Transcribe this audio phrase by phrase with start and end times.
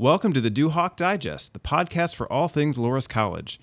[0.00, 3.58] Welcome to the Duhawk Digest, the podcast for all things Loras College.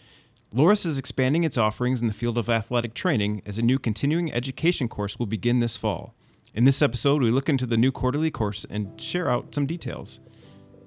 [0.54, 4.34] Loras is expanding its offerings in the field of athletic training as a new continuing
[4.34, 6.14] education course will begin this fall.
[6.54, 10.20] In this episode, we look into the new quarterly course and share out some details.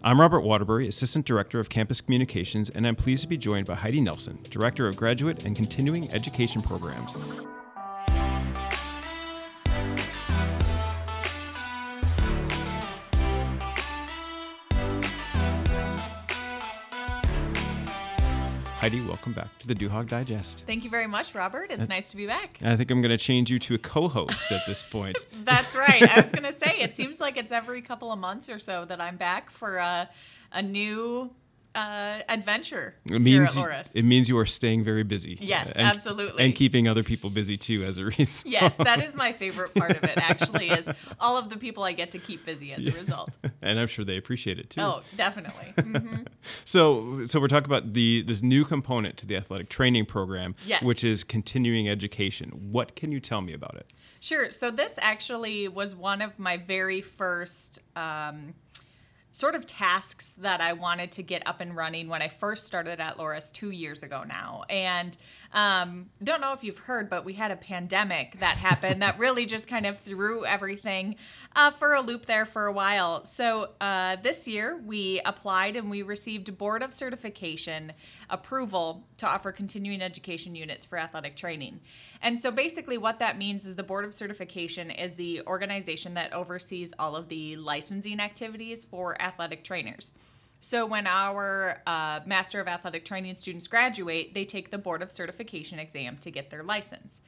[0.04, 3.76] I'm Robert Waterbury, Assistant Director of Campus Communications, and I'm pleased to be joined by
[3.76, 7.16] Heidi Nelson, Director of Graduate and Continuing Education Programs.
[18.80, 20.62] Heidi, welcome back to the Duhawk Digest.
[20.64, 21.72] Thank you very much, Robert.
[21.72, 22.60] It's nice to be back.
[22.62, 25.16] I think I'm going to change you to a co-host at this point.
[25.44, 26.00] That's right.
[26.00, 28.84] I was going to say it seems like it's every couple of months or so
[28.84, 30.08] that I'm back for a,
[30.52, 31.32] a new
[31.78, 33.90] uh, adventure It means here at Loras.
[33.94, 35.38] it means you are staying very busy.
[35.40, 36.44] Yes, and, absolutely.
[36.44, 38.44] and keeping other people busy too as a result.
[38.46, 40.16] yes, that is my favorite part of it.
[40.16, 40.88] Actually, is
[41.20, 43.36] all of the people I get to keep busy as a result.
[43.62, 44.80] and I'm sure they appreciate it too.
[44.80, 45.66] Oh, definitely.
[45.76, 46.26] Mhm.
[46.64, 50.82] So, so we're talking about the this new component to the athletic training program, Yes.
[50.82, 52.50] which is continuing education.
[52.72, 53.86] What can you tell me about it?
[54.20, 54.50] Sure.
[54.50, 58.54] So this actually was one of my very first um,
[59.30, 63.00] sort of tasks that I wanted to get up and running when I first started
[63.00, 64.64] at Loras two years ago now.
[64.68, 65.16] And
[65.52, 69.46] um, don't know if you've heard, but we had a pandemic that happened that really
[69.46, 71.16] just kind of threw everything
[71.56, 73.24] uh, for a loop there for a while.
[73.24, 77.92] So uh, this year we applied and we received Board of Certification
[78.28, 81.80] approval to offer continuing education units for athletic training.
[82.20, 86.32] And so basically, what that means is the Board of Certification is the organization that
[86.34, 90.12] oversees all of the licensing activities for athletic trainers.
[90.60, 95.12] So when our uh, Master of Athletic Training students graduate, they take the Board of
[95.12, 97.20] Certification exam to get their license.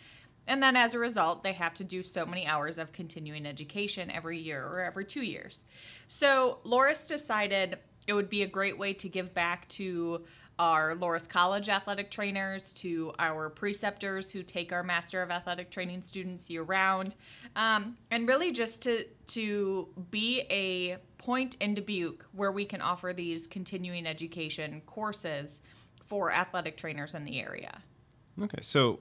[0.46, 4.10] And then as a result, they have to do so many hours of continuing education
[4.10, 5.64] every year or every two years.
[6.08, 10.24] So Loras decided it would be a great way to give back to
[10.60, 16.02] our Loras College athletic trainers, to our preceptors who take our Master of Athletic Training
[16.02, 17.16] students year round,
[17.56, 23.14] um, and really just to to be a point in Dubuque where we can offer
[23.14, 25.62] these continuing education courses
[26.04, 27.80] for athletic trainers in the area.
[28.42, 29.00] Okay, so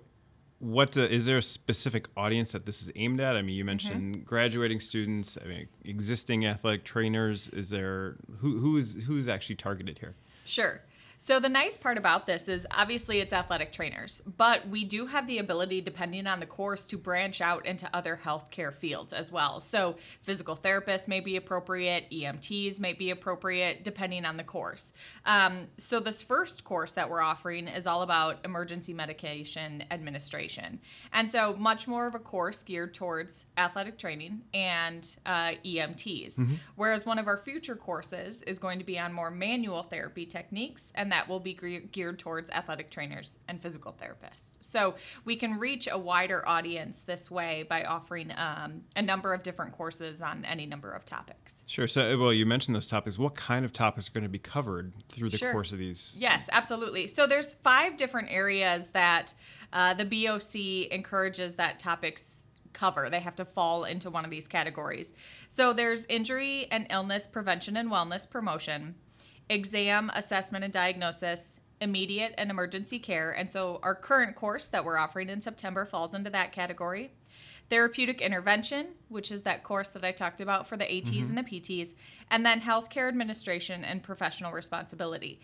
[0.59, 3.35] what uh, is there a specific audience that this is aimed at?
[3.35, 4.23] I mean, you mentioned Mm-hmm.
[4.23, 5.37] graduating students.
[5.43, 7.49] I mean, existing athletic trainers.
[7.49, 10.15] Is there who who is who's actually targeted here?
[10.45, 10.81] Sure.
[11.21, 15.27] So the nice part about this is obviously it's athletic trainers, but we do have
[15.27, 19.59] the ability, depending on the course, to branch out into other healthcare fields as well.
[19.59, 24.93] So physical therapists may be appropriate, EMTs may be appropriate, depending on the course.
[25.25, 30.79] Um, so this first course that we're offering is all about emergency medication administration,
[31.11, 36.37] and so much more of a course geared towards athletic training and uh, EMTs.
[36.77, 40.93] Whereas one of our future courses is going to be on more manual therapy techniques,
[40.95, 41.53] and that will be
[41.91, 44.51] geared towards athletic trainers and physical therapists.
[44.61, 49.43] So we can reach a wider audience this way by offering um, a number of
[49.43, 51.63] different courses on any number of topics.
[51.65, 51.87] Sure.
[51.87, 53.17] So, well, you mentioned those topics.
[53.17, 55.51] What kind of topics are going to be covered through the Sure.
[55.51, 56.15] course of these?
[56.19, 57.07] Yes, absolutely.
[57.07, 59.33] So there's five different areas that
[59.73, 63.09] uh, the BOC encourages that topics cover.
[63.09, 65.11] They have to fall into one of these categories.
[65.47, 68.95] So there's injury and illness prevention and wellness promotion,
[69.49, 73.31] exam assessment and diagnosis, immediate and emergency care.
[73.31, 77.11] And so our current course that we're offering in September falls into that category.
[77.69, 81.29] Therapeutic intervention, which is that course that I talked about for the ATs mm-hmm.
[81.29, 81.93] and the PTs,
[82.29, 85.39] and then healthcare administration and professional responsibility.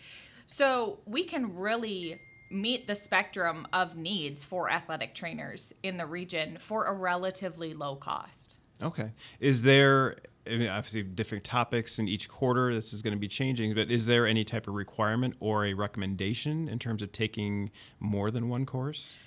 [0.47, 2.19] So we can really
[2.51, 7.95] meet the spectrum of needs for athletic trainers in the region for a relatively low
[7.95, 8.55] cost.
[8.81, 9.11] Okay.
[9.39, 10.17] Is there,
[10.47, 13.89] I mean, obviously, different topics in each quarter, this is going to be changing, but
[13.89, 18.47] is there any type of requirement or a recommendation in terms of taking more than
[18.47, 19.17] one course?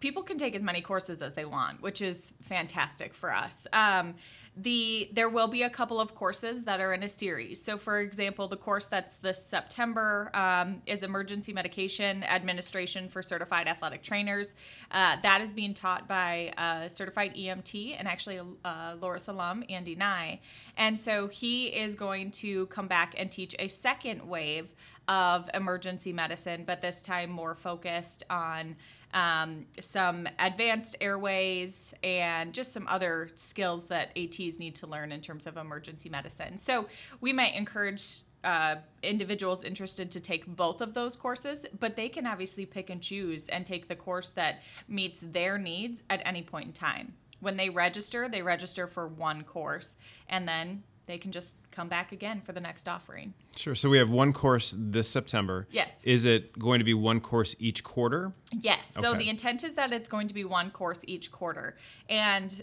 [0.00, 3.66] People can take as many courses as they want, which is fantastic for us.
[3.72, 4.14] Um,
[4.56, 7.62] the there will be a couple of courses that are in a series.
[7.62, 13.68] So, for example, the course that's this September um, is emergency medication administration for certified
[13.68, 14.54] athletic trainers.
[14.90, 19.62] Uh, that is being taught by a certified EMT and actually a uh, Loras alum,
[19.68, 20.40] Andy Nye.
[20.78, 24.74] And so he is going to come back and teach a second wave
[25.08, 28.76] of emergency medicine, but this time more focused on
[29.16, 35.22] um, some advanced airways and just some other skills that ATs need to learn in
[35.22, 36.58] terms of emergency medicine.
[36.58, 36.86] So
[37.22, 42.26] we might encourage uh, individuals interested to take both of those courses, but they can
[42.26, 46.66] obviously pick and choose and take the course that meets their needs at any point
[46.66, 47.14] in time.
[47.40, 49.96] When they register, they register for one course,
[50.28, 53.32] and then they can just come back again for the next offering.
[53.54, 53.74] Sure.
[53.74, 55.68] So we have one course this September.
[55.70, 56.00] Yes.
[56.02, 58.32] Is it going to be one course each quarter?
[58.52, 58.92] Yes.
[58.92, 61.76] So the intent is that it's going to be one course each quarter.
[62.08, 62.62] And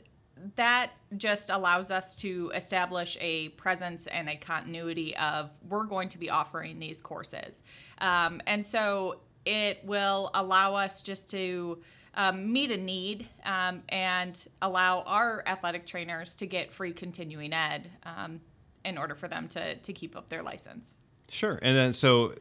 [0.55, 6.17] that just allows us to establish a presence and a continuity of we're going to
[6.17, 7.63] be offering these courses.
[7.99, 11.79] Um, and so it will allow us just to
[12.15, 17.89] um, meet a need um, and allow our athletic trainers to get free continuing ed
[18.03, 18.41] um,
[18.85, 20.93] in order for them to, to keep up their license.
[21.29, 21.59] Sure.
[21.61, 22.35] And then so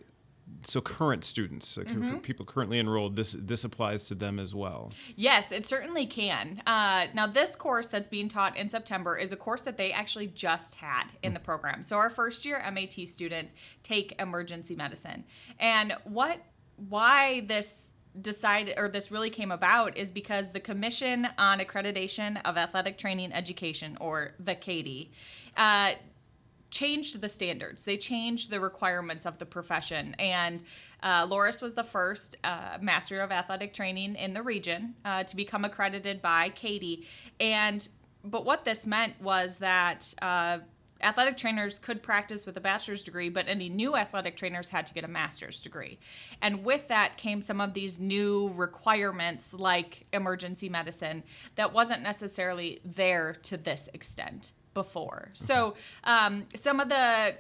[0.67, 2.19] so current students, Mm-hmm.
[2.19, 4.93] people currently enrolled, this this applies to them as well.
[5.17, 6.63] Yes, it certainly can.
[6.67, 10.27] Uh, now, this course that's being taught in September is a course that they actually
[10.27, 11.83] just had in the program.
[11.83, 15.25] So, our first year MAT students take emergency medicine.
[15.59, 16.41] And what,
[16.77, 22.57] why this decided or this really came about is because the Commission on Accreditation of
[22.57, 25.11] Athletic Training Education, or the CAATE,
[25.57, 25.93] uh,
[26.71, 27.85] changed the standards.
[27.85, 30.15] They changed the requirements of the profession.
[30.19, 30.63] And
[31.03, 35.37] uh, Loras was the first uh, master of athletic training in the region uh, to
[35.37, 37.05] become accredited by CAATE.
[37.39, 37.89] And
[38.25, 40.15] but what this meant was that.
[41.03, 44.95] Athletic trainers could practice with a bachelor's degree, but any new athletic trainers had to
[44.95, 45.99] get a master's degree.
[46.41, 51.23] And with that came some of these new requirements like emergency medicine
[51.57, 55.31] that wasn't necessarily there to this extent before.
[55.35, 57.37] So um, some of the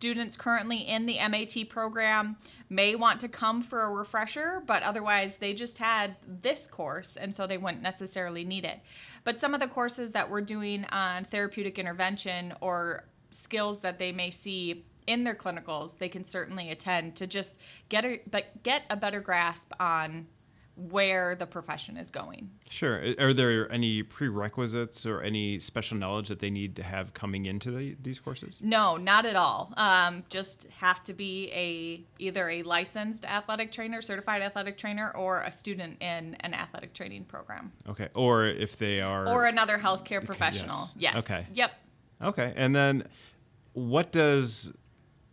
[0.00, 2.34] students currently in the MAT program
[2.70, 7.36] may want to come for a refresher, but otherwise they just had this course and
[7.36, 8.80] so they wouldn't necessarily need it.
[9.24, 14.10] But some of the courses that we're doing on therapeutic intervention or skills that they
[14.10, 17.58] may see in their clinicals, they can certainly attend to just
[17.90, 20.28] get a but get a better grasp on
[20.88, 22.50] where the profession is going.
[22.68, 23.14] Sure.
[23.18, 27.70] Are there any prerequisites or any special knowledge that they need to have coming into
[27.70, 28.60] the, these courses?
[28.62, 29.72] No, not at all.
[29.76, 35.42] Um, just have to be a either a licensed athletic trainer, certified athletic trainer, or
[35.42, 38.08] a student in an athletic training program, Okay.
[38.14, 40.88] Or if they are or another healthcare professional.
[40.96, 41.16] Yes.
[41.16, 41.46] Okay.
[41.52, 41.72] Yep.
[42.22, 42.52] Okay.
[42.56, 43.04] And then
[43.72, 44.72] what does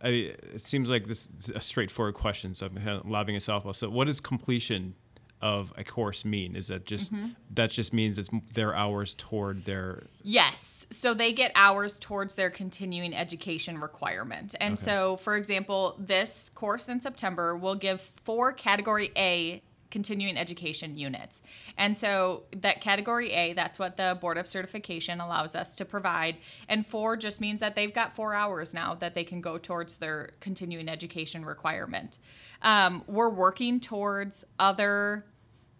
[0.00, 3.34] I mean, it seems like this is a straightforward question, so I'm kind of lobbing
[3.34, 3.74] a softball.
[3.74, 4.94] So what does completion
[5.40, 6.56] of a course mean?
[6.56, 7.28] Is that just Mm-hmm.
[7.54, 10.86] that just means it's their hours toward their Yes.
[10.90, 14.54] So they get hours towards their continuing education requirement.
[14.60, 14.82] And Okay.
[14.82, 21.40] so, for example, this course in September will give four category A continuing education units.
[21.78, 26.36] And so that category A, that's what the Board of Certification allows us to provide.
[26.68, 29.94] And four just means that they've got four hours now that they can go towards
[29.94, 32.18] their continuing education requirement.
[32.60, 35.24] Um, we're working towards other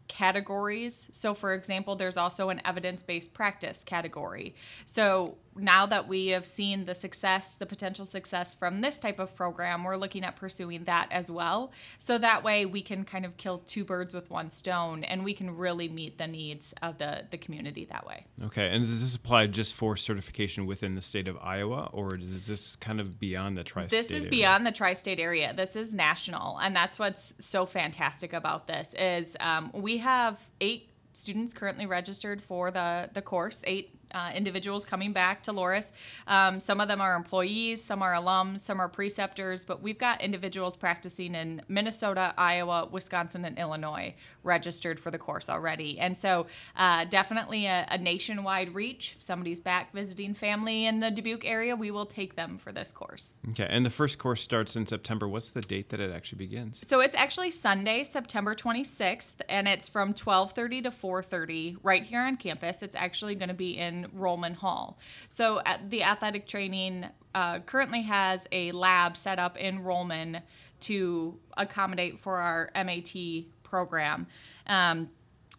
[0.08, 1.08] categories.
[1.12, 4.54] So, for example, there's also an evidence based practice category.
[4.86, 9.34] So, now that we have seen the success, the potential success from this type of
[9.34, 11.72] program, we're looking at pursuing that as well.
[11.98, 15.34] So that way we can kind of kill two birds with one stone and we
[15.34, 18.26] can really meet the needs of the, the community that way.
[18.44, 18.68] Okay.
[18.68, 22.76] And does this apply just for certification within the state of Iowa or is this
[22.76, 23.96] kind of beyond the tri-state?
[23.96, 24.30] This is area?
[24.30, 25.52] beyond the tri-state area.
[25.54, 30.90] This is national, and that's what's so fantastic about this is um, we have eight
[31.12, 33.62] students currently registered for the the course.
[33.66, 35.92] Eight uh, individuals coming back to Loras.
[36.26, 40.20] Um, some of them are employees, some are alums, some are preceptors, but we've got
[40.20, 45.98] individuals practicing in Minnesota, Iowa, Wisconsin, and Illinois registered for the course already.
[45.98, 46.46] And so,
[46.76, 49.14] uh, definitely a, a nationwide reach.
[49.16, 52.92] If somebody's back visiting family in the Dubuque area, we will take them for this
[52.92, 53.34] course.
[53.50, 53.66] Okay.
[53.68, 55.28] And the first course starts in September.
[55.28, 56.80] What's the date that it actually begins?
[56.86, 62.36] So it's actually Sunday, September 26th, and it's from 12:30 to 4:30 right here on
[62.36, 62.82] campus.
[62.82, 64.98] It's actually going to be in Rohlman Hall.
[65.28, 70.42] So the athletic training uh, currently has a lab set up in Rohlman
[70.80, 73.14] to accommodate for our MAT
[73.62, 74.26] program.
[74.66, 75.10] Um,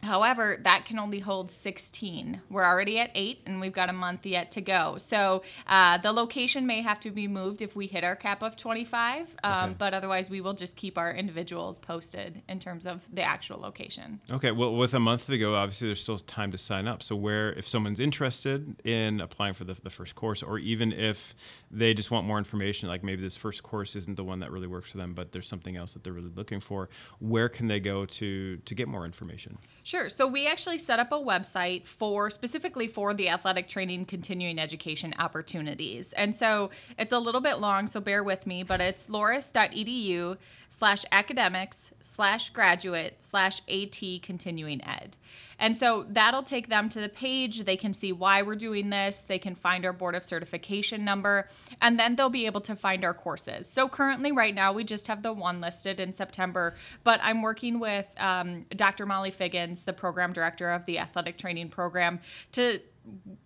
[0.01, 2.41] However, that can only hold 16.
[2.49, 4.97] We're already at eight, and we've got a month yet to go.
[4.97, 8.55] So uh, the location may have to be moved if we hit our cap of
[8.55, 9.75] 25, um, Okay.
[9.77, 14.21] but otherwise, we will just keep our individuals posted in terms of the actual location.
[14.31, 17.03] Okay, well, with a month to go, obviously there's still time to sign up.
[17.03, 21.35] So, where, if someone's interested in applying for the, the first course, or even if
[21.69, 24.67] they just want more information, like maybe this first course isn't the one that really
[24.67, 26.87] works for them, but there's something else that they're really looking for,
[27.19, 29.57] where can they go to to get more information?
[29.89, 30.07] Sure.
[30.07, 35.15] So we actually set up a website for specifically for the athletic training continuing education
[35.17, 36.13] opportunities.
[36.13, 36.69] And so
[36.99, 40.37] it's a little bit long, so bear with me, but it's loras.edu
[40.69, 45.17] slash academics slash graduate slash AT continuing ed.
[45.57, 47.65] And so that'll take them to the page.
[47.65, 49.23] They can see why we're doing this.
[49.23, 51.49] They can find our board of certification number,
[51.81, 53.67] and then they'll be able to find our courses.
[53.67, 57.79] So currently, right now, we just have the one listed in September, but I'm working
[57.79, 59.05] with um, Dr.
[59.05, 62.19] Molly Figgins, the program director of the athletic training program,
[62.53, 62.79] to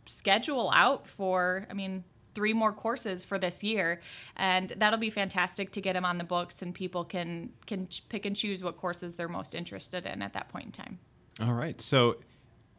[0.05, 2.03] schedule out for, I mean,
[2.35, 4.01] three more courses for this year
[4.35, 8.25] and that'll be fantastic to get them on the books and people can can pick
[8.25, 10.97] and choose what courses they're most interested in at that point in time
[11.41, 11.79] all right.
[11.81, 12.17] So,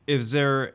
[0.06, 0.74] is there?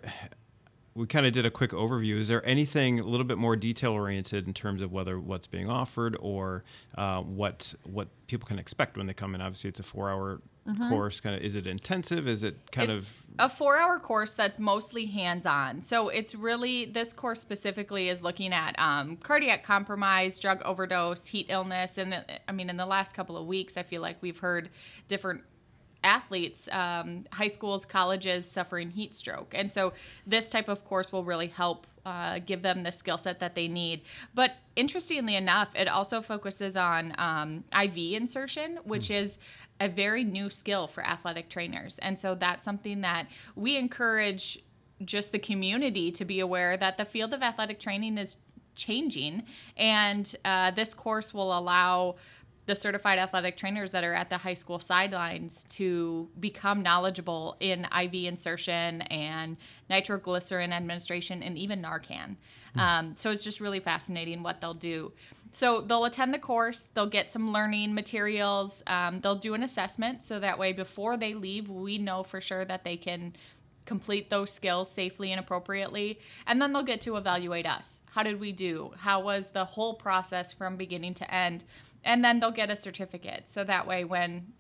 [0.96, 2.20] We kind of did a quick overview.
[2.20, 5.70] Is there anything a little bit more detail oriented in terms of whether what's being
[5.70, 6.64] offered or
[6.98, 9.42] uh, what what people can expect when they come in?
[9.42, 10.90] Obviously, it's a four hour mm-hmm.
[10.90, 11.20] course.
[11.20, 12.28] Kind of, is it intensive?
[12.28, 15.82] Is it kind it's of a four hour course that's mostly hands on?
[15.82, 21.48] So it's really this course specifically is looking at um, cardiac compromise, drug overdose, heat
[21.50, 24.70] illness, and I mean, in the last couple of weeks, I feel like we've heard
[25.08, 25.42] different
[26.04, 29.54] athletes, um, high schools, colleges suffering heat stroke.
[29.54, 29.94] And so
[30.26, 33.68] this type of course will really help uh, give them the skill set that they
[33.68, 34.02] need.
[34.34, 39.22] But interestingly enough, it also focuses on um, IV insertion, which mm.
[39.22, 39.38] is
[39.80, 41.98] a very new skill for athletic trainers.
[42.00, 44.62] And so that's something that we encourage
[45.04, 48.36] just the community to be aware that the field of athletic training is
[48.76, 49.44] changing.
[49.78, 52.16] And uh, this course will allow
[52.70, 57.86] the certified athletic trainers that are at the high school sidelines to become knowledgeable in
[57.86, 59.58] IV insertion and
[59.90, 62.36] nitroglycerin administration and even Narcan.
[62.78, 62.80] Mm.
[62.80, 65.12] Um, so it's just really fascinating what they'll do.
[65.52, 70.22] So they'll attend the course, they'll get some learning materials, um, they'll do an assessment
[70.22, 73.34] so that way before they leave, we know for sure that they can
[73.86, 76.20] complete those skills safely and appropriately.
[76.46, 78.02] And then they'll get to evaluate us.
[78.12, 78.92] How did we do?
[79.00, 81.66] How was the whole process from beginning to end?
[82.04, 83.50] and then they'll get a certificate.
[83.50, 84.54] So that way, when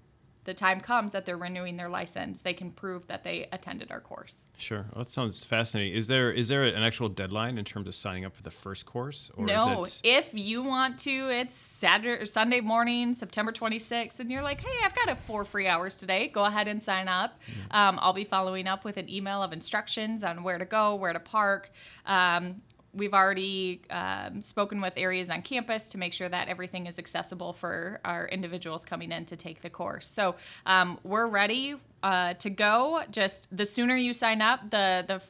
[0.49, 3.99] the time comes that they're renewing their license, they can prove that they attended our
[3.99, 4.45] course.
[4.57, 5.93] Sure, well, that sounds fascinating.
[5.93, 8.87] Is there is there an actual deadline in terms of signing up for the first
[8.87, 9.31] course?
[9.37, 10.01] no, it...
[10.03, 14.77] if you want to, it's Saturday or Sunday morning, September 26th, and you're like, hey,
[14.83, 16.27] I've got a four free hours today.
[16.27, 17.39] Go ahead and sign up.
[17.43, 17.75] Mm-hmm.
[17.75, 21.13] Um, I'll be following up with an email of instructions on where to go, where
[21.13, 21.69] to park.
[22.07, 26.97] Um, we've already um, spoken with areas on campus to make sure that everything is
[26.97, 30.07] accessible for our individuals coming in to take the course.
[30.07, 33.03] So um, we're ready uh, to go.
[33.11, 35.21] Just the sooner you sign up, the the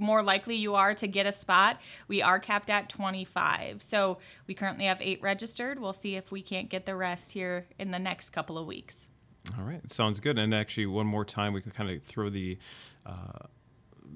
[0.00, 1.80] more likely you are to get a spot.
[2.06, 3.82] We are capped at 25.
[3.82, 5.80] So we currently have eight registered.
[5.80, 9.08] We'll see if we can't get the rest here in the next couple of weeks.
[9.58, 10.38] All right, sounds good.
[10.38, 12.58] And actually, one more time, we could kind of throw the
[13.06, 13.46] uh,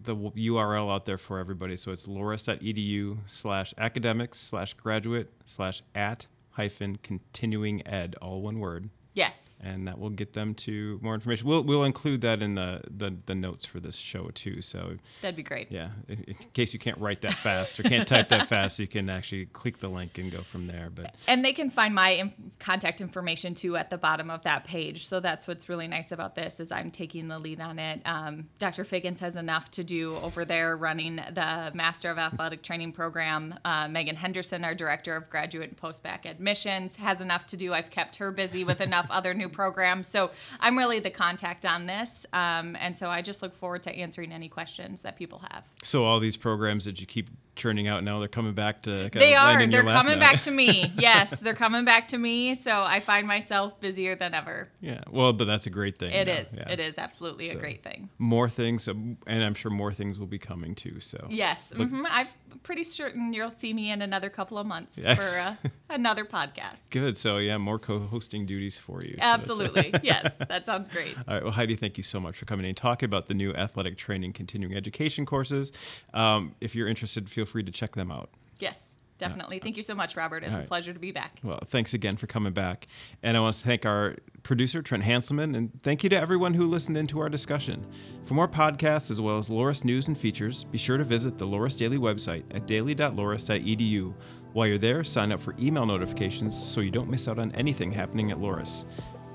[0.03, 1.77] the URL out there for everybody.
[1.77, 8.91] So it's loras.edu slash academics slash graduate slash at hyphen continuing ed, all one word.
[9.15, 9.57] Yes.
[9.63, 11.47] And that will get them to more information.
[11.47, 14.63] We'll, we'll include that in the, the, the notes for this show too.
[14.63, 15.71] So that'd be great.
[15.71, 15.91] Yeah.
[16.09, 19.11] In, in case you can't write that fast or can't type that fast, you can
[19.11, 20.91] actually click the link and go from there.
[20.95, 25.07] But and they can find my contact information too at the bottom of that page.
[25.07, 28.01] So that's what's really nice about this is I'm taking the lead on it.
[28.07, 28.85] Um, Dr.
[28.85, 33.55] Figgins has enough to do over there running the Master of Athletic Training program.
[33.65, 37.75] Uh, Megan Henderson, our director of graduate and post bac admissions, has enough to do.
[37.75, 40.09] I've kept her busy with enough other new programs.
[40.09, 40.31] So
[40.61, 42.27] I'm really the contact on this.
[42.33, 45.65] Um, and so I just look forward to answering any questions that people have.
[45.83, 49.11] So all these programs that you keep churning out now, they're coming back to.
[49.13, 49.67] They are.
[49.67, 50.93] They're coming back to me.
[50.99, 52.55] yes, they're coming back to me.
[52.55, 54.69] So I find myself busier than ever.
[54.81, 55.03] Yeah.
[55.11, 56.13] Well, but that's a great thing.
[56.13, 56.55] It is.
[56.57, 56.71] Yeah.
[56.71, 58.09] It is absolutely so a great thing.
[58.19, 61.01] More things, and I'm sure more things will be coming too.
[61.01, 61.27] So.
[61.31, 61.73] Yes.
[61.77, 62.07] Mm-hmm.
[62.09, 62.27] I'm
[62.63, 65.29] pretty certain you'll see me in another couple of months yes.
[65.29, 65.55] for uh,
[65.91, 66.91] another podcast.
[66.91, 67.17] Good.
[67.17, 69.15] So yeah, more co-hosting duties for you.
[69.15, 69.95] So absolutely.
[70.03, 70.35] yes.
[70.49, 71.17] That sounds great.
[71.29, 71.43] All right.
[71.43, 73.97] Well, Heidi, thank you so much for coming in and talking about the new athletic
[73.97, 75.73] training continuing education courses.
[76.15, 78.31] Um, if you're interested, feel free to check them out.
[78.59, 79.61] Yes, definitely.
[79.61, 80.45] Uh, thank you so much, Robert.
[80.45, 80.65] It's right.
[80.65, 81.39] a pleasure to be back.
[81.43, 82.87] Well, thanks again for coming back.
[83.23, 86.67] And I want to thank our producer, Trent Hanselman, and thank you to everyone who
[86.67, 87.87] listened into our discussion.
[88.25, 91.47] For more podcasts as well as Loras news and features, be sure to visit the
[91.47, 94.15] Loras Daily website at daily.loras.edu.
[94.53, 97.93] While you're there, sign up for email notifications so you don't miss out on anything
[97.93, 98.85] happening at Loras.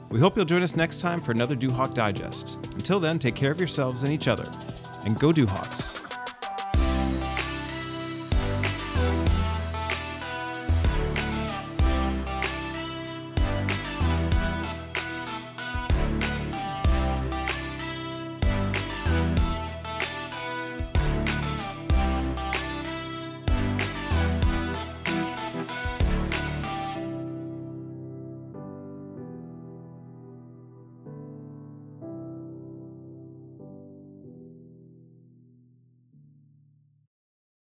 [0.09, 2.57] We hope you'll join us next time for another Duhawk Digest.
[2.75, 4.49] Until then, take care of yourselves and each other,
[5.05, 5.96] and go Duhawks.